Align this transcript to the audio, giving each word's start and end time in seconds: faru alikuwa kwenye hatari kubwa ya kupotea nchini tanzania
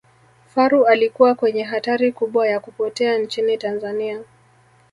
faru 0.45 0.85
alikuwa 0.85 1.35
kwenye 1.35 1.63
hatari 1.63 2.11
kubwa 2.11 2.47
ya 2.47 2.59
kupotea 2.59 3.17
nchini 3.17 3.57
tanzania 3.57 4.21